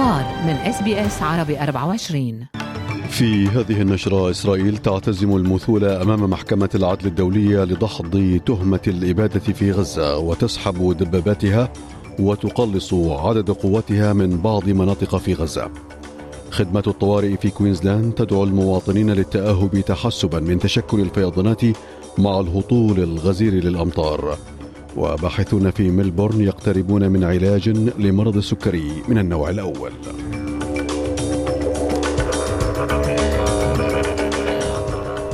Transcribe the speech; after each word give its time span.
الأخبار 0.00 0.44
من 0.46 0.56
SBS 0.56 1.22
عربي 1.22 1.60
24 1.60 2.46
في 3.08 3.46
هذه 3.48 3.82
النشرة 3.82 4.30
إسرائيل 4.30 4.76
تعتزم 4.78 5.36
المثول 5.36 5.84
أمام 5.84 6.30
محكمة 6.30 6.68
العدل 6.74 7.06
الدولية 7.06 7.64
لدحض 7.64 8.40
تهمة 8.46 8.80
الإبادة 8.86 9.40
في 9.40 9.72
غزة 9.72 10.18
وتسحب 10.18 10.96
دباباتها 10.96 11.72
وتقلص 12.18 12.94
عدد 12.94 13.50
قواتها 13.50 14.12
من 14.12 14.36
بعض 14.36 14.68
مناطق 14.68 15.16
في 15.16 15.34
غزة. 15.34 15.70
خدمة 16.50 16.82
الطوارئ 16.86 17.36
في 17.36 17.50
كوينزلاند 17.50 18.12
تدعو 18.12 18.44
المواطنين 18.44 19.10
للتأهب 19.10 19.80
تحسبا 19.80 20.40
من 20.40 20.58
تشكل 20.58 21.00
الفيضانات 21.00 21.62
مع 22.18 22.40
الهطول 22.40 23.00
الغزير 23.00 23.52
للأمطار. 23.52 24.38
وباحثون 24.96 25.70
في 25.70 25.90
ملبورن 25.90 26.40
يقتربون 26.40 27.08
من 27.08 27.24
علاج 27.24 27.68
لمرض 27.98 28.36
السكري 28.36 29.02
من 29.08 29.18
النوع 29.18 29.50
الأول. 29.50 29.92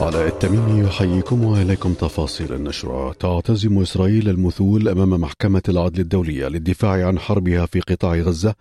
علاء 0.00 0.26
التميمي 0.26 0.86
يحييكم 0.86 1.44
واليكم 1.44 1.92
تفاصيل 1.92 2.52
النشرة. 2.52 3.12
تعتزم 3.12 3.78
إسرائيل 3.78 4.28
المثول 4.28 4.88
أمام 4.88 5.10
محكمة 5.10 5.62
العدل 5.68 6.00
الدولية 6.00 6.48
للدفاع 6.48 7.06
عن 7.06 7.18
حربها 7.18 7.66
في 7.66 7.80
قطاع 7.80 8.14
غزة 8.14 8.54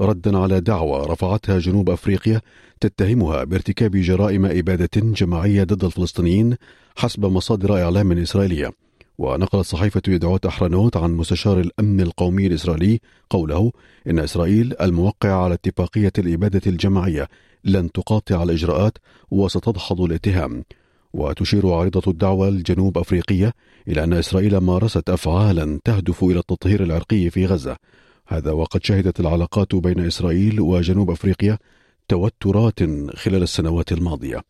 ردا 0.00 0.38
على 0.38 0.60
دعوى 0.60 1.06
رفعتها 1.06 1.58
جنوب 1.58 1.90
أفريقيا 1.90 2.40
تتهمها 2.80 3.44
بارتكاب 3.44 3.90
جرائم 3.96 4.46
إبادة 4.46 4.90
جماعية 4.96 5.64
ضد 5.64 5.84
الفلسطينيين 5.84 6.56
حسب 6.96 7.26
مصادر 7.26 7.82
إعلام 7.82 8.12
إسرائيلية. 8.12 8.70
ونقلت 9.22 9.66
صحيفة 9.66 10.02
يدعوت 10.08 10.46
أحرنوت 10.46 10.96
عن 10.96 11.12
مستشار 11.12 11.60
الأمن 11.60 12.00
القومي 12.00 12.46
الإسرائيلي 12.46 13.00
قوله 13.30 13.72
إن 14.06 14.18
إسرائيل 14.18 14.74
الموقعة 14.80 15.44
على 15.44 15.54
اتفاقية 15.54 16.12
الإبادة 16.18 16.60
الجماعية 16.66 17.28
لن 17.64 17.92
تقاطع 17.92 18.42
الإجراءات 18.42 18.98
وستدحض 19.30 20.00
الاتهام. 20.00 20.64
وتشير 21.12 21.72
عارضة 21.72 22.10
الدعوة 22.10 22.48
الجنوب 22.48 22.98
أفريقية 22.98 23.52
إلى 23.88 24.04
أن 24.04 24.12
إسرائيل 24.12 24.58
مارست 24.58 25.10
أفعالا 25.10 25.80
تهدف 25.84 26.24
إلى 26.24 26.38
التطهير 26.38 26.82
العرقي 26.82 27.30
في 27.30 27.46
غزة. 27.46 27.76
هذا 28.26 28.52
وقد 28.52 28.84
شهدت 28.84 29.20
العلاقات 29.20 29.74
بين 29.74 30.00
إسرائيل 30.00 30.60
وجنوب 30.60 31.10
أفريقيا 31.10 31.58
توترات 32.08 32.80
خلال 33.16 33.42
السنوات 33.42 33.92
الماضية. 33.92 34.42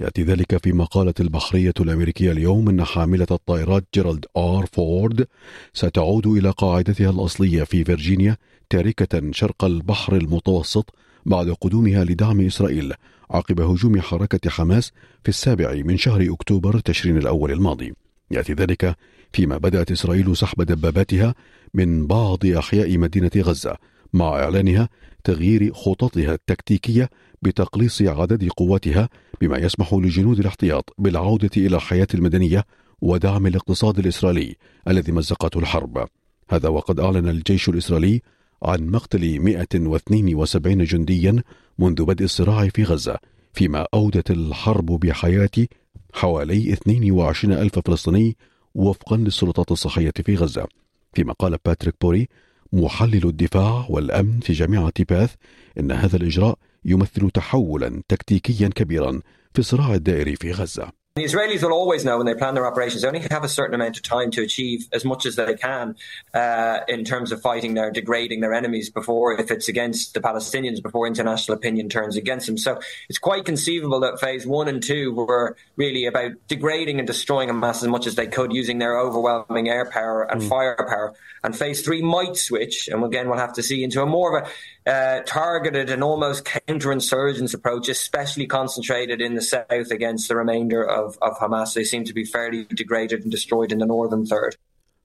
يأتي 0.00 0.22
ذلك 0.22 0.62
فيما 0.64 0.84
قالت 0.84 1.20
البحرية 1.20 1.72
الأمريكية 1.80 2.32
اليوم 2.32 2.68
أن 2.68 2.84
حاملة 2.84 3.26
الطائرات 3.30 3.84
جيرالد 3.94 4.26
آر 4.36 4.66
فورد 4.72 5.26
ستعود 5.72 6.26
إلى 6.26 6.50
قاعدتها 6.50 7.10
الأصلية 7.10 7.62
في 7.62 7.84
فيرجينيا 7.84 8.36
تاركة 8.70 9.30
شرق 9.32 9.64
البحر 9.64 10.16
المتوسط 10.16 10.94
بعد 11.26 11.50
قدومها 11.50 12.04
لدعم 12.04 12.40
إسرائيل 12.40 12.92
عقب 13.30 13.60
هجوم 13.60 14.00
حركة 14.00 14.50
حماس 14.50 14.92
في 15.22 15.28
السابع 15.28 15.82
من 15.84 15.96
شهر 15.96 16.32
أكتوبر 16.32 16.78
تشرين 16.78 17.16
الأول 17.16 17.52
الماضي. 17.52 17.94
يأتي 18.30 18.52
ذلك 18.52 18.96
فيما 19.32 19.58
بدأت 19.58 19.90
إسرائيل 19.90 20.36
سحب 20.36 20.62
دباباتها 20.62 21.34
من 21.74 22.06
بعض 22.06 22.46
أحياء 22.46 22.98
مدينة 22.98 23.30
غزة 23.36 23.76
مع 24.12 24.28
إعلانها 24.28 24.88
تغيير 25.24 25.72
خططها 25.72 26.34
التكتيكية 26.34 27.10
بتقليص 27.42 28.02
عدد 28.02 28.48
قواتها 28.48 29.08
بما 29.40 29.58
يسمح 29.58 29.94
لجنود 29.94 30.38
الاحتياط 30.38 30.94
بالعودة 30.98 31.50
إلى 31.56 31.76
الحياة 31.76 32.08
المدنية 32.14 32.64
ودعم 33.00 33.46
الاقتصاد 33.46 33.98
الإسرائيلي 33.98 34.56
الذي 34.88 35.12
مزقته 35.12 35.58
الحرب. 35.58 36.08
هذا 36.50 36.68
وقد 36.68 37.00
أعلن 37.00 37.28
الجيش 37.28 37.68
الإسرائيلي 37.68 38.22
عن 38.62 38.86
مقتل 38.86 39.40
172 39.40 40.84
جنديا 40.84 41.42
منذ 41.78 42.04
بدء 42.04 42.24
الصراع 42.24 42.68
في 42.68 42.84
غزة 42.84 43.18
فيما 43.52 43.86
أودت 43.94 44.30
الحرب 44.30 44.86
بحياة 44.86 45.66
حوالي 46.14 46.72
22 46.72 47.54
ألف 47.54 47.78
فلسطيني 47.78 48.36
وفقا 48.74 49.16
للسلطات 49.16 49.72
الصحية 49.72 50.12
في 50.24 50.34
غزة. 50.34 50.66
فيما 51.12 51.32
قال 51.32 51.56
باتريك 51.64 51.94
بوري 52.00 52.28
محلل 52.72 53.26
الدفاع 53.26 53.86
والأمن 53.88 54.40
في 54.40 54.52
جامعة 54.52 54.92
باث 55.08 55.34
إن 55.78 55.92
هذا 55.92 56.16
الإجراء 56.16 56.58
يمثل 56.84 57.30
تحولا 57.30 58.02
تكتيكيا 58.08 58.68
كبيرا 58.68 59.20
في 59.52 59.58
الصراع 59.58 59.94
الدائري 59.94 60.36
في 60.36 60.52
غزة. 60.52 60.99
The 61.20 61.26
Israelis 61.26 61.62
will 61.62 61.74
always 61.74 62.02
know 62.02 62.16
when 62.16 62.24
they 62.24 62.32
plan 62.32 62.54
their 62.54 62.66
operations, 62.66 63.02
they 63.02 63.08
only 63.08 63.20
have 63.30 63.44
a 63.44 63.48
certain 63.48 63.74
amount 63.74 63.98
of 63.98 64.02
time 64.02 64.30
to 64.30 64.40
achieve 64.40 64.88
as 64.90 65.04
much 65.04 65.26
as 65.26 65.36
they 65.36 65.52
can 65.52 65.94
uh, 66.32 66.78
in 66.88 67.04
terms 67.04 67.30
of 67.30 67.42
fighting 67.42 67.74
their, 67.74 67.90
degrading 67.90 68.40
their 68.40 68.54
enemies 68.54 68.88
before, 68.88 69.38
if 69.38 69.50
it's 69.50 69.68
against 69.68 70.14
the 70.14 70.20
Palestinians, 70.20 70.82
before 70.82 71.06
international 71.06 71.58
opinion 71.58 71.90
turns 71.90 72.16
against 72.16 72.46
them. 72.46 72.56
So 72.56 72.80
it's 73.10 73.18
quite 73.18 73.44
conceivable 73.44 74.00
that 74.00 74.18
phase 74.18 74.46
one 74.46 74.66
and 74.66 74.82
two 74.82 75.12
were 75.12 75.58
really 75.76 76.06
about 76.06 76.32
degrading 76.48 77.00
and 77.00 77.06
destroying 77.06 77.50
Hamas 77.50 77.82
as 77.82 77.88
much 77.88 78.06
as 78.06 78.14
they 78.14 78.26
could 78.26 78.54
using 78.54 78.78
their 78.78 78.98
overwhelming 78.98 79.68
air 79.68 79.90
power 79.90 80.22
and 80.22 80.40
mm. 80.40 80.48
firepower. 80.48 81.12
And 81.44 81.56
phase 81.56 81.82
three 81.82 82.02
might 82.02 82.36
switch, 82.36 82.88
and 82.88 83.04
again, 83.04 83.28
we'll 83.28 83.38
have 83.38 83.54
to 83.54 83.62
see 83.62 83.84
into 83.84 84.02
a 84.02 84.06
more 84.06 84.38
of 84.38 84.46
a 84.46 84.50
uh, 84.86 85.22
targeted 85.24 85.90
and 85.90 86.02
almost 86.02 86.44
counterinsurgence 86.44 87.54
approach, 87.54 87.88
especially 87.88 88.46
concentrated 88.46 89.20
in 89.20 89.34
the 89.34 89.42
south 89.42 89.90
against 89.90 90.28
the 90.28 90.36
remainder 90.36 90.82
of, 90.82 91.09
of 91.26 91.38
Hamas. 91.38 91.74
They 91.74 91.84
seem 91.84 92.04
to 92.04 92.14
be 92.14 92.24
fairly 92.24 92.66
degraded 92.82 93.22
and 93.22 93.30
destroyed 93.30 93.70
in 93.72 93.78
the 93.78 93.86
northern 93.86 94.24
third. 94.26 94.56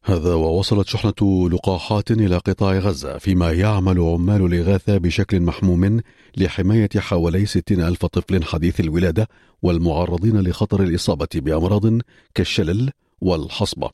هذا 0.08 0.34
ووصلت 0.34 0.88
شحنة 0.88 1.50
لقاحات 1.50 2.12
إلى 2.12 2.38
قطاع 2.38 2.78
غزة 2.78 3.18
فيما 3.18 3.52
يعمل 3.52 4.00
عمال 4.00 4.46
الإغاثة 4.46 4.98
بشكل 4.98 5.42
محموم 5.42 6.02
لحماية 6.38 6.90
حوالي 6.98 7.46
60 7.46 7.82
ألف 7.82 8.06
طفل 8.06 8.44
حديث 8.44 8.80
الولادة 8.80 9.28
والمعرضين 9.62 10.42
لخطر 10.42 10.84
الإصابة 10.84 11.28
بأمراض 11.36 12.02
كالشلل 12.36 12.92
والحصبة 13.22 13.90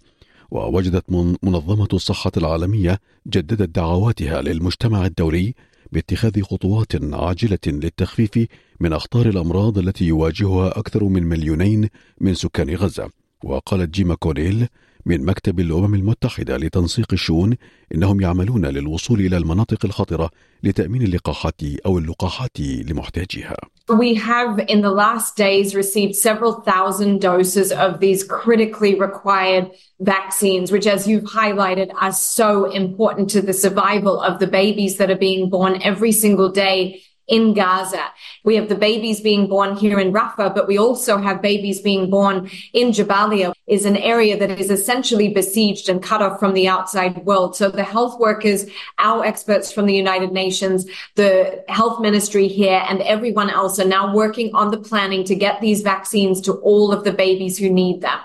ووجدت 0.51 1.05
منظمة 1.43 1.87
الصحة 1.93 2.31
العالمية 2.37 2.99
جددت 3.27 3.69
دعواتها 3.75 4.41
للمجتمع 4.41 5.05
الدولي 5.05 5.53
باتخاذ 5.91 6.41
خطوات 6.41 7.13
عاجلة 7.13 7.59
للتخفيف 7.67 8.47
من 8.79 8.93
أخطار 8.93 9.29
الأمراض 9.29 9.77
التي 9.77 10.05
يواجهها 10.05 10.79
أكثر 10.79 11.03
من 11.03 11.23
مليونين 11.23 11.89
من 12.21 12.33
سكان 12.33 12.75
غزة. 12.75 13.09
وقالت 13.43 13.89
جيما 13.89 14.15
كونيل 14.15 14.67
من 15.05 15.25
مكتب 15.25 15.59
الامم 15.59 15.95
المتحده 15.95 16.57
لتنسيق 16.57 17.07
الشؤون 17.13 17.55
انهم 17.95 18.21
يعملون 18.21 18.65
للوصول 18.65 19.19
إلى 19.19 19.37
المناطق 19.37 19.85
الخطره 19.85 20.29
لتامين 20.63 21.01
اللقاحات 21.01 21.61
أو 21.85 21.97
اللقاحات 21.97 22.59
لمحتاجيها. 22.59 23.57
We 23.89 24.13
have 24.15 24.59
in 24.73 24.81
the 24.81 24.91
last 24.91 25.35
days 25.35 25.75
received 25.75 26.15
several 26.15 26.53
thousand 26.61 27.19
doses 27.19 27.71
of 27.71 27.99
these 27.99 28.23
critically 28.23 28.93
required 29.07 29.65
vaccines, 29.99 30.71
which, 30.71 30.87
as 30.87 31.07
you've 31.07 31.29
highlighted, 31.41 31.89
are 31.99 32.13
so 32.13 32.71
important 32.71 33.29
to 33.31 33.41
the 33.41 33.53
survival 33.53 34.21
of 34.21 34.39
the 34.39 34.47
babies 34.47 34.97
that 34.97 35.09
are 35.09 35.23
being 35.29 35.49
born 35.49 35.81
every 35.83 36.13
single 36.13 36.49
day 36.67 37.01
in 37.27 37.53
Gaza. 37.53 38.05
We 38.43 38.55
have 38.55 38.69
the 38.69 38.75
babies 38.75 39.21
being 39.21 39.47
born 39.47 39.75
here 39.75 39.99
in 39.99 40.11
Rafah, 40.11 40.53
but 40.53 40.67
we 40.67 40.77
also 40.77 41.17
have 41.17 41.41
babies 41.41 41.81
being 41.81 42.09
born 42.09 42.49
in 42.73 42.89
Jabalia 42.89 43.53
is 43.67 43.85
an 43.85 43.97
area 43.97 44.37
that 44.37 44.59
is 44.59 44.69
essentially 44.69 45.29
besieged 45.29 45.87
and 45.87 46.03
cut 46.03 46.21
off 46.21 46.39
from 46.39 46.53
the 46.53 46.67
outside 46.67 47.25
world. 47.25 47.55
So 47.55 47.69
the 47.69 47.83
health 47.83 48.19
workers, 48.19 48.65
our 48.97 49.23
experts 49.23 49.71
from 49.71 49.85
the 49.85 49.95
United 49.95 50.31
Nations, 50.31 50.85
the 51.15 51.63
health 51.69 52.01
ministry 52.01 52.47
here 52.47 52.83
and 52.89 53.01
everyone 53.01 53.49
else 53.49 53.79
are 53.79 53.85
now 53.87 54.13
working 54.13 54.53
on 54.53 54.71
the 54.71 54.77
planning 54.79 55.23
to 55.25 55.35
get 55.35 55.61
these 55.61 55.81
vaccines 55.81 56.41
to 56.41 56.53
all 56.53 56.91
of 56.91 57.03
the 57.03 57.13
babies 57.13 57.57
who 57.57 57.69
need 57.69 58.01
them. 58.01 58.19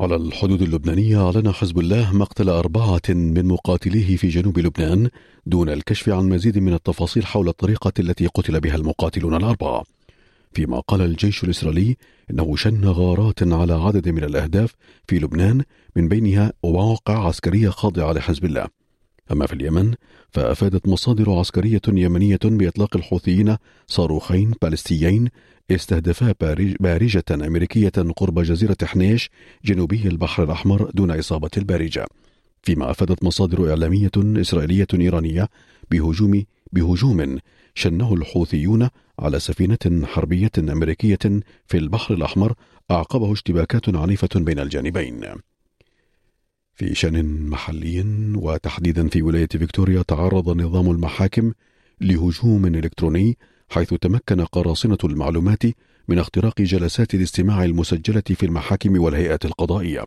على 0.00 0.16
الحدود 0.16 0.62
اللبنانية 0.62 1.26
أعلن 1.26 1.52
حزب 1.52 1.78
الله 1.78 2.12
مقتل 2.12 2.48
أربعة 2.48 3.02
من 3.08 3.46
مقاتليه 3.46 4.16
في 4.16 4.28
جنوب 4.28 4.58
لبنان 4.58 5.08
دون 5.46 5.68
الكشف 5.68 6.08
عن 6.08 6.28
مزيد 6.28 6.58
من 6.58 6.74
التفاصيل 6.74 7.26
حول 7.26 7.48
الطريقة 7.48 7.92
التي 7.98 8.26
قتل 8.26 8.60
بها 8.60 8.76
المقاتلون 8.76 9.34
الأربعة. 9.34 9.84
فيما 10.52 10.80
قال 10.80 11.02
الجيش 11.02 11.44
الإسرائيلي 11.44 11.96
إنه 12.30 12.56
شن 12.56 12.84
غارات 12.84 13.42
على 13.42 13.72
عدد 13.72 14.08
من 14.08 14.24
الأهداف 14.24 14.74
في 15.08 15.18
لبنان 15.18 15.62
من 15.96 16.08
بينها 16.08 16.52
مواقع 16.64 17.26
عسكرية 17.26 17.68
خاضعة 17.68 18.12
لحزب 18.12 18.44
الله. 18.44 18.83
أما 19.32 19.46
في 19.46 19.52
اليمن 19.52 19.94
فأفادت 20.30 20.88
مصادر 20.88 21.30
عسكرية 21.30 21.80
يمنية 21.88 22.38
بإطلاق 22.44 22.96
الحوثيين 22.96 23.56
صاروخين 23.86 24.54
بالستيين 24.62 25.28
استهدفا 25.70 26.34
بارجة 26.80 27.24
أمريكية 27.30 27.92
قرب 28.16 28.40
جزيرة 28.40 28.76
حنيش 28.84 29.30
جنوبي 29.64 30.08
البحر 30.08 30.44
الأحمر 30.44 30.90
دون 30.94 31.10
إصابة 31.10 31.50
البارجة 31.56 32.06
فيما 32.62 32.90
أفادت 32.90 33.24
مصادر 33.24 33.70
إعلامية 33.70 34.10
إسرائيلية 34.16 34.86
إيرانية 34.94 35.48
بهجوم 35.90 36.44
بهجوم 36.72 37.38
شنه 37.74 38.14
الحوثيون 38.14 38.88
على 39.18 39.40
سفينة 39.40 40.06
حربية 40.06 40.50
أمريكية 40.58 41.18
في 41.66 41.78
البحر 41.78 42.14
الأحمر 42.14 42.54
أعقبه 42.90 43.32
اشتباكات 43.32 43.94
عنيفة 43.94 44.28
بين 44.34 44.58
الجانبين. 44.58 45.20
في 46.74 46.94
شأن 46.94 47.46
محلي 47.48 48.04
وتحديدا 48.36 49.08
في 49.08 49.22
ولاية 49.22 49.46
فيكتوريا 49.46 50.02
تعرض 50.02 50.60
نظام 50.60 50.90
المحاكم 50.90 51.52
لهجوم 52.00 52.66
إلكتروني 52.66 53.38
حيث 53.70 53.94
تمكن 53.94 54.44
قراصنة 54.44 54.98
المعلومات 55.04 55.62
من 56.08 56.18
اختراق 56.18 56.60
جلسات 56.60 57.14
الاستماع 57.14 57.64
المسجلة 57.64 58.22
في 58.22 58.46
المحاكم 58.46 59.02
والهيئات 59.02 59.44
القضائية. 59.44 60.04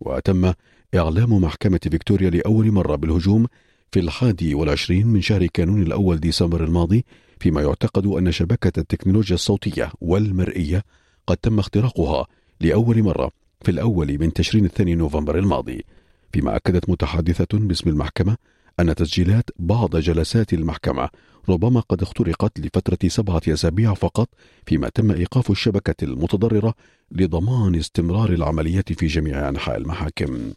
وتم 0.00 0.52
إعلام 0.94 1.34
محكمة 1.34 1.80
فيكتوريا 1.82 2.30
لأول 2.30 2.72
مرة 2.72 2.96
بالهجوم 2.96 3.46
في 3.92 4.00
الحادي 4.00 4.54
والعشرين 4.54 5.06
من 5.06 5.20
شهر 5.20 5.46
كانون 5.46 5.82
الأول 5.82 6.20
ديسمبر 6.20 6.64
الماضي 6.64 7.04
فيما 7.40 7.62
يعتقد 7.62 8.06
أن 8.06 8.32
شبكة 8.32 8.80
التكنولوجيا 8.80 9.34
الصوتية 9.34 9.92
والمرئية 10.00 10.84
قد 11.26 11.36
تم 11.36 11.58
اختراقها 11.58 12.26
لأول 12.60 13.02
مرة 13.02 13.30
في 13.62 13.70
الأول 13.70 14.18
من 14.18 14.32
تشرين 14.32 14.64
الثاني 14.64 14.94
نوفمبر 14.94 15.38
الماضي. 15.38 15.84
فيما 16.32 16.56
أكدت 16.56 16.90
متحدثة 16.90 17.58
باسم 17.58 17.90
المحكمة 17.90 18.36
أن 18.80 18.94
تسجيلات 18.94 19.50
بعض 19.58 19.96
جلسات 19.96 20.52
المحكمة 20.52 21.08
ربما 21.48 21.80
قد 21.80 22.02
اخترقت 22.02 22.60
لفترة 22.60 23.08
سبعة 23.08 23.42
أسابيع 23.48 23.94
فقط 23.94 24.28
فيما 24.66 24.88
تم 24.88 25.10
إيقاف 25.10 25.50
الشبكة 25.50 26.04
المتضررة 26.04 26.74
لضمان 27.12 27.74
استمرار 27.74 28.32
العمليات 28.32 28.92
في 28.92 29.06
جميع 29.06 29.48
أنحاء 29.48 29.76
المحاكم. 29.76 30.52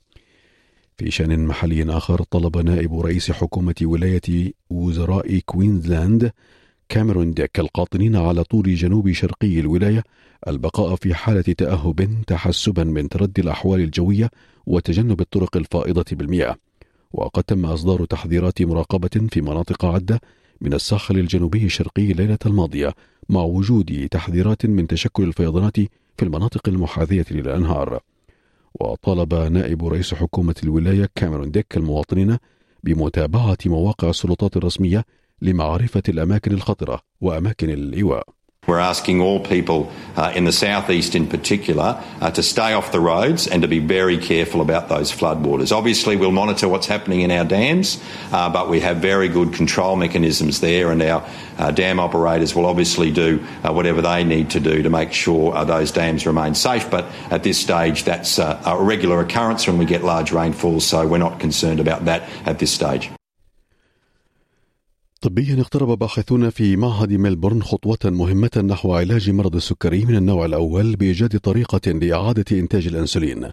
في 0.97 1.11
شأن 1.11 1.45
محلي 1.45 1.97
آخر 1.97 2.23
طلب 2.23 2.57
نائب 2.57 2.99
رئيس 2.99 3.31
حكومة 3.31 3.75
ولاية 3.81 4.53
وزراء 4.69 5.39
كوينزلاند 5.39 6.31
كاميرون 6.93 7.33
ديك 7.33 7.59
القاطنين 7.59 8.15
على 8.15 8.43
طول 8.43 8.75
جنوب 8.75 9.11
شرقي 9.11 9.59
الولاية 9.59 10.03
البقاء 10.47 10.95
في 10.95 11.13
حالة 11.13 11.41
تأهب 11.41 12.23
تحسبا 12.27 12.83
من 12.83 13.09
تردي 13.09 13.41
الأحوال 13.41 13.81
الجوية 13.81 14.31
وتجنب 14.65 15.21
الطرق 15.21 15.57
الفائضة 15.57 16.05
بالمياه. 16.11 16.55
وقد 17.13 17.43
تم 17.43 17.65
إصدار 17.65 18.05
تحذيرات 18.05 18.61
مراقبة 18.61 19.27
في 19.31 19.41
مناطق 19.41 19.85
عدة 19.85 20.21
من 20.61 20.73
الساحل 20.73 21.17
الجنوبي 21.17 21.65
الشرقي 21.65 22.11
الليلة 22.11 22.37
الماضية 22.45 22.93
مع 23.29 23.41
وجود 23.41 24.07
تحذيرات 24.11 24.65
من 24.65 24.87
تشكل 24.87 25.23
الفيضانات 25.23 25.77
في 26.17 26.23
المناطق 26.23 26.69
المحاذية 26.69 27.25
للأنهار. 27.31 27.99
وطالب 28.81 29.33
نائب 29.33 29.85
رئيس 29.85 30.13
حكومة 30.13 30.55
الولاية 30.63 31.09
كاميرون 31.15 31.51
ديك 31.51 31.77
المواطنين 31.77 32.37
بمتابعة 32.83 33.57
مواقع 33.65 34.09
السلطات 34.09 34.57
الرسمية 34.57 35.05
لمعرفة 35.42 36.02
الأماكن 36.08 36.52
الخطرة 36.52 37.00
وأماكن 37.20 37.70
الإيواء 37.70 38.38
We're 38.68 38.78
asking 38.78 39.22
all 39.22 39.40
people 39.40 39.90
uh, 40.14 40.30
in 40.36 40.44
the 40.44 40.52
southeast 40.52 41.14
in 41.14 41.26
particular 41.26 42.04
uh, 42.20 42.30
to 42.32 42.42
stay 42.42 42.74
off 42.74 42.92
the 42.92 43.00
roads 43.00 43.46
and 43.46 43.62
to 43.62 43.68
be 43.68 43.78
very 43.78 44.18
careful 44.18 44.60
about 44.60 44.90
those 44.90 45.10
floodwaters. 45.10 45.74
Obviously, 45.74 46.16
we'll 46.16 46.32
monitor 46.32 46.68
what's 46.68 46.86
happening 46.86 47.22
in 47.22 47.30
our 47.30 47.46
dams, 47.46 47.98
uh, 48.30 48.50
but 48.50 48.68
we 48.68 48.80
have 48.80 48.98
very 48.98 49.28
good 49.28 49.54
control 49.54 49.96
mechanisms 49.96 50.60
there, 50.60 50.92
and 50.92 51.00
our 51.00 51.26
uh, 51.56 51.70
dam 51.70 51.98
operators 51.98 52.54
will 52.54 52.66
obviously 52.66 53.10
do 53.10 53.42
uh, 53.64 53.72
whatever 53.72 54.02
they 54.02 54.22
need 54.22 54.50
to 54.50 54.60
do 54.60 54.82
to 54.82 54.90
make 54.90 55.14
sure 55.14 55.54
uh, 55.54 55.64
those 55.64 55.90
dams 55.90 56.26
remain 56.26 56.54
safe. 56.54 56.90
But 56.90 57.06
at 57.30 57.44
this 57.44 57.58
stage, 57.58 58.04
that's 58.04 58.38
a 58.38 58.76
regular 58.78 59.18
occurrence 59.20 59.66
when 59.66 59.78
we 59.78 59.86
get 59.86 60.04
large 60.04 60.30
rainfalls, 60.30 60.84
so 60.84 61.06
we're 61.06 61.16
not 61.16 61.40
concerned 61.40 61.80
about 61.80 62.04
that 62.04 62.28
at 62.44 62.58
this 62.58 62.70
stage. 62.70 63.10
طبيا 65.23 65.61
اقترب 65.61 65.99
باحثون 65.99 66.49
في 66.49 66.75
معهد 66.75 67.13
ميلبورن 67.13 67.63
خطوة 67.63 67.97
مهمة 68.05 68.63
نحو 68.67 68.93
علاج 68.93 69.29
مرض 69.29 69.55
السكري 69.55 70.05
من 70.05 70.15
النوع 70.15 70.45
الأول 70.45 70.95
بإيجاد 70.95 71.39
طريقة 71.39 71.91
لإعادة 71.91 72.59
إنتاج 72.59 72.87
الأنسولين. 72.87 73.49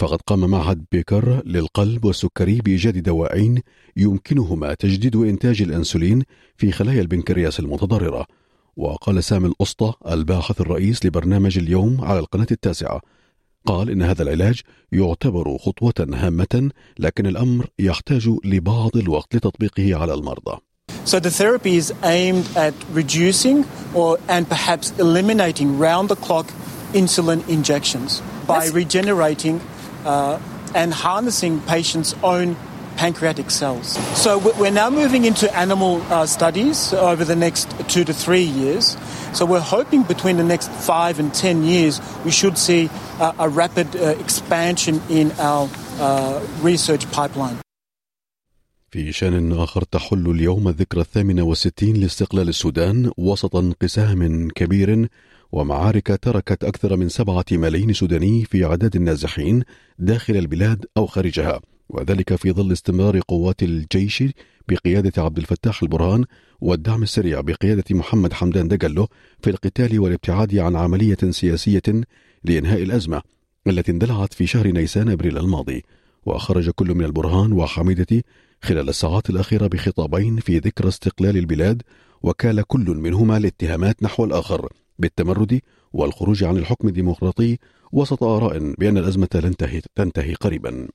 فقد 0.00 0.18
قام 0.26 0.50
معهد 0.50 0.84
بيكر 0.92 1.42
للقلب 1.46 2.04
والسكري 2.04 2.58
بإيجاد 2.60 3.02
دواءين 3.02 3.62
يمكنهما 3.96 4.74
تجديد 4.74 5.16
إنتاج 5.16 5.62
الأنسولين 5.62 6.22
في 6.56 6.72
خلايا 6.72 7.00
البنكرياس 7.00 7.60
المتضررة. 7.60 8.26
وقال 8.76 9.24
سامي 9.24 9.48
الأسطى 9.48 9.92
الباحث 10.08 10.60
الرئيس 10.60 11.06
لبرنامج 11.06 11.58
اليوم 11.58 12.00
على 12.00 12.18
القناة 12.18 12.48
التاسعة. 12.50 13.00
قال 13.66 13.90
إن 13.90 14.02
هذا 14.02 14.22
العلاج 14.22 14.60
يعتبر 14.92 15.58
خطوة 15.58 15.94
هامة 16.14 16.70
لكن 16.98 17.26
الأمر 17.26 17.66
يحتاج 17.78 18.30
لبعض 18.44 18.96
الوقت 18.96 19.36
لتطبيقه 19.36 19.94
على 19.94 20.14
المرضى. 20.14 20.58
So 21.06 21.20
the 21.20 21.30
therapy 21.30 21.76
is 21.76 21.94
aimed 22.02 22.50
at 22.56 22.74
reducing 22.90 23.64
or 23.94 24.18
and 24.26 24.48
perhaps 24.48 24.90
eliminating 24.98 25.78
round 25.78 26.08
the 26.08 26.16
clock 26.16 26.48
insulin 26.92 27.48
injections 27.48 28.20
by 28.44 28.64
That's... 28.64 28.72
regenerating 28.72 29.60
uh, 30.04 30.40
and 30.74 30.92
harnessing 30.92 31.60
patients' 31.60 32.16
own 32.24 32.56
pancreatic 32.96 33.52
cells. 33.52 33.96
So 34.20 34.38
we're 34.58 34.72
now 34.72 34.90
moving 34.90 35.26
into 35.26 35.46
animal 35.56 36.02
uh, 36.10 36.26
studies 36.26 36.92
over 36.92 37.24
the 37.24 37.36
next 37.36 37.70
two 37.88 38.02
to 38.02 38.12
three 38.12 38.42
years. 38.42 38.96
So 39.32 39.46
we're 39.46 39.60
hoping 39.60 40.02
between 40.02 40.38
the 40.38 40.44
next 40.44 40.72
five 40.72 41.20
and 41.20 41.32
ten 41.32 41.62
years 41.62 42.00
we 42.24 42.32
should 42.32 42.58
see 42.58 42.90
uh, 43.20 43.32
a 43.38 43.48
rapid 43.48 43.94
uh, 43.94 44.16
expansion 44.18 45.00
in 45.08 45.30
our 45.38 45.70
uh, 46.00 46.44
research 46.62 47.08
pipeline. 47.12 47.60
في 48.96 49.12
شان 49.12 49.52
آخر 49.52 49.82
تحل 49.82 50.30
اليوم 50.30 50.68
الذكرى 50.68 51.00
الثامنة 51.00 51.42
والستين 51.42 51.96
لاستقلال 51.96 52.48
السودان 52.48 53.10
وسط 53.16 53.56
انقسام 53.56 54.48
كبير 54.48 55.08
ومعارك 55.52 56.18
تركت 56.22 56.64
أكثر 56.64 56.96
من 56.96 57.08
سبعة 57.08 57.44
ملايين 57.52 57.92
سوداني 57.92 58.44
في 58.44 58.64
عدد 58.64 58.96
النازحين 58.96 59.62
داخل 59.98 60.36
البلاد 60.36 60.86
أو 60.96 61.06
خارجها 61.06 61.60
وذلك 61.88 62.34
في 62.34 62.52
ظل 62.52 62.72
استمرار 62.72 63.20
قوات 63.28 63.62
الجيش 63.62 64.24
بقيادة 64.68 65.22
عبد 65.22 65.38
الفتاح 65.38 65.82
البرهان 65.82 66.24
والدعم 66.60 67.02
السريع 67.02 67.40
بقيادة 67.40 67.84
محمد 67.90 68.32
حمدان 68.32 68.68
دقلو 68.68 69.08
في 69.42 69.50
القتال 69.50 70.00
والابتعاد 70.00 70.56
عن 70.56 70.76
عملية 70.76 71.18
سياسية 71.30 71.82
لإنهاء 72.44 72.82
الأزمة 72.82 73.22
التي 73.66 73.92
اندلعت 73.92 74.34
في 74.34 74.46
شهر 74.46 74.68
نيسان 74.68 75.08
أبريل 75.08 75.38
الماضي. 75.38 75.84
وخرج 76.26 76.70
كل 76.70 76.94
من 76.94 77.04
البرهان 77.04 77.52
وحميدة 77.52 78.22
خلال 78.62 78.88
الساعات 78.88 79.30
الأخيرة 79.30 79.66
بخطابين 79.66 80.36
في 80.36 80.58
ذكرى 80.58 80.88
استقلال 80.88 81.36
البلاد 81.36 81.82
وكال 82.22 82.62
كل 82.62 82.84
منهما 82.84 83.36
الاتهامات 83.36 84.02
نحو 84.02 84.24
الآخر 84.24 84.68
بالتمرد 84.98 85.60
والخروج 85.92 86.44
عن 86.44 86.56
الحكم 86.56 86.88
الديمقراطي 86.88 87.58
وسط 87.92 88.22
آراء 88.22 88.74
بأن 88.78 88.98
الأزمة 88.98 89.28
لن 89.34 89.56
تنتهي 89.94 90.34
قريبا. 90.34 90.88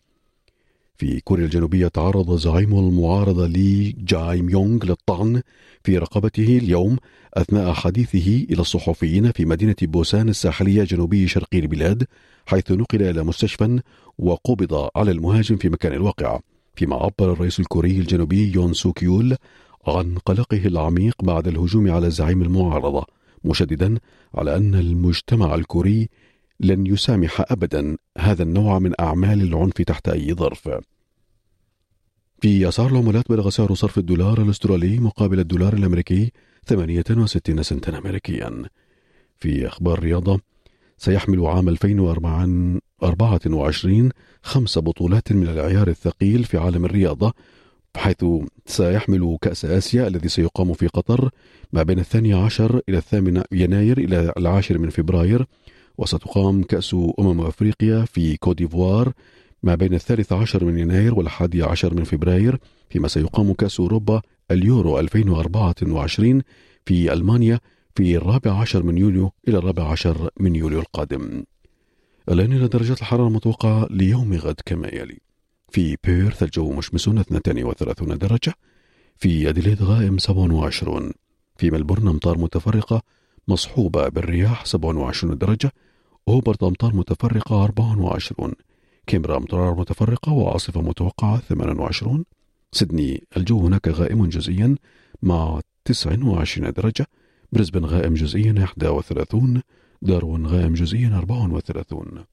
في 0.98 1.20
كوريا 1.20 1.46
الجنوبية 1.46 1.88
تعرض 1.88 2.38
زعيم 2.38 2.80
المعارضة 2.80 3.48
لي 3.48 3.92
جاي 3.98 4.42
ميونغ 4.42 4.86
للطعن 4.86 5.42
في 5.84 5.98
رقبته 5.98 6.58
اليوم 6.58 6.98
أثناء 7.34 7.74
حديثه 7.74 8.46
إلى 8.50 8.62
الصحفيين 8.62 9.32
في 9.32 9.46
مدينة 9.46 9.76
بوسان 9.82 10.30
الساحلية 10.30 10.84
جنوبي 10.84 11.28
شرقي 11.28 11.60
البلاد 11.60 12.08
حيث 12.46 12.72
نقل 12.72 13.02
إلى 13.02 13.24
مستشفى 13.24 13.80
وقبض 14.20 14.90
على 14.96 15.12
المهاجم 15.12 15.58
في 15.58 15.70
مكان 15.70 15.94
الواقعة 15.94 16.51
فيما 16.76 16.96
عبر 16.96 17.34
الرئيس 17.34 17.60
الكوري 17.60 18.00
الجنوبي 18.00 18.52
يون 18.56 18.74
سوكيول 18.74 19.36
عن 19.88 20.18
قلقه 20.18 20.66
العميق 20.66 21.24
بعد 21.24 21.48
الهجوم 21.48 21.92
على 21.92 22.10
زعيم 22.10 22.42
المعارضة 22.42 23.06
مشددا 23.44 23.98
على 24.34 24.58
أن 24.58 24.76
المجتمع 24.76 25.56
الكوري 25.56 26.10
لن 26.60 26.88
يسامح 26.88 27.46
أبدا 27.52 27.98
هذا 28.18 28.44
النوع 28.44 28.80
من 28.80 28.94
أعمال 29.00 29.42
العنف 29.42 29.74
تحت 29.74 30.10
أي 30.10 30.34
ظرف. 30.34 30.70
في 32.42 32.68
أسعار 32.68 32.92
العملات 32.92 33.30
بلغ 33.30 33.50
سعر 33.50 33.74
صرف 33.74 33.98
الدولار 33.98 34.42
الأسترالي 34.42 35.00
مقابل 35.00 35.40
الدولار 35.40 35.74
الأمريكي 35.74 36.32
68 36.68 37.64
سنتا 37.64 37.98
أمريكيا. 37.98 38.64
في 39.38 39.68
أخبار 39.68 39.98
الرياضة 39.98 40.40
سيحمل 41.02 41.46
عام 41.46 41.70
2024 41.70 44.10
خمس 44.44 44.78
بطولات 44.78 45.32
من 45.32 45.48
العيار 45.48 45.88
الثقيل 45.88 46.44
في 46.44 46.58
عالم 46.58 46.86
الرياضة 46.86 47.34
حيث 47.98 48.26
سيحمل 48.66 49.38
كأس 49.42 49.66
آسيا 49.66 50.08
الذي 50.08 50.30
سيقام 50.30 50.74
في 50.74 50.88
قطر 50.88 51.30
ما 51.74 51.84
بين 51.84 52.00
الثاني 52.00 52.34
عشر 52.34 52.82
إلى 52.90 52.98
الثامن 52.98 53.44
يناير 53.52 53.98
إلى 53.98 54.34
العاشر 54.38 54.78
من 54.78 54.90
فبراير 54.90 55.46
وستقام 55.98 56.64
كأس 56.64 56.96
أمم 57.20 57.42
أفريقيا 57.42 58.06
في 58.06 58.38
كوديفوار 58.38 59.12
ما 59.64 59.76
بين 59.76 59.94
الثالث 59.94 60.34
عشر 60.34 60.66
من 60.66 60.80
يناير 60.80 61.14
والحادي 61.14 61.64
عشر 61.64 61.94
من 61.94 62.04
فبراير 62.04 62.58
فيما 62.90 63.08
سيقام 63.08 63.54
كأس 63.54 63.80
أوروبا 63.80 64.22
اليورو 64.52 65.00
2024 65.00 66.42
في 66.86 67.14
ألمانيا 67.14 67.60
في 67.96 68.18
الرابع 68.18 68.52
عشر 68.62 68.84
من 68.84 68.98
يوليو 68.98 69.32
إلى 69.48 69.58
الرابع 69.58 69.92
عشر 69.92 70.30
من 70.40 70.56
يوليو 70.56 70.80
القادم. 70.80 71.44
الآن 72.30 72.70
درجات 72.70 72.98
الحرارة 72.98 73.28
المتوقعة 73.28 73.88
ليوم 73.90 74.34
غد 74.34 74.62
كما 74.66 74.88
يلي. 74.88 75.20
في 75.70 75.98
بيرث 76.04 76.44
الجو 76.44 76.72
مشمس 76.72 77.08
32 77.08 78.18
درجة. 78.18 78.54
في 79.18 79.50
أديليد 79.50 79.84
غائم 79.84 80.18
27 80.18 81.12
في 81.58 81.72
ملبورن 81.72 82.08
أمطار 82.08 82.38
متفرقة 82.38 83.02
مصحوبة 83.48 84.10
بالرياح 84.10 84.66
27 84.66 85.38
درجة. 85.38 85.72
هوبارت 86.30 86.64
أمطار 86.64 86.96
متفرقة 86.96 87.64
24 87.64 88.54
كانبرا 89.08 89.38
أمطار 89.38 89.76
متفرقة 89.76 90.32
وعاصفة 90.32 90.82
متوقعة 90.82 91.40
28 91.40 92.26
سيدني 92.72 93.24
الجو 93.38 93.60
هناك 93.66 93.88
غائم 93.88 94.26
جزئيا 94.26 94.76
مع 95.22 95.62
29 95.86 96.72
درجة. 96.74 97.08
بريسبن 97.52 97.86
غائم 97.86 98.14
جزئيا 98.14 98.68
31 98.84 99.62
داروين 100.02 100.48
غائم 100.48 100.74
جزئيا 100.74 101.18
34 101.18 102.26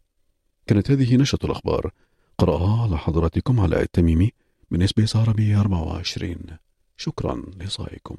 كانت 0.67 0.91
هذه 0.91 1.17
نشرة 1.17 1.47
الأخبار. 1.47 1.91
قرأها 2.39 2.83
على 2.83 2.99
حضراتكم 2.99 3.61
علاء 3.61 3.83
التميمي 3.83 4.31
من 4.71 4.83
SBS 4.83 5.17
عربي 5.17 5.57
24 5.57 6.37
شكرا 6.97 7.43
لإصغائكم 7.61 8.17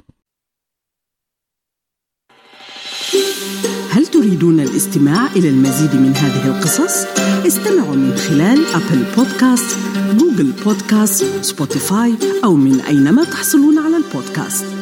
هل 3.91 4.07
تريدون 4.07 4.59
الاستماع 4.59 5.31
إلى 5.31 5.49
المزيد 5.49 5.95
من 5.95 6.15
هذه 6.15 6.57
القصص؟ 6.57 7.05
استمعوا 7.47 7.95
من 7.95 8.15
خلال 8.15 8.65
Apple 8.65 9.05
Podcast، 9.17 9.77
Google 10.17 10.51
Podcast، 10.65 11.43
Spotify 11.43 12.13
أو 12.43 12.55
من 12.55 12.81
أينما 12.81 13.23
تحصلون 13.23 13.79
على 13.79 13.97
البودكاست. 13.97 14.78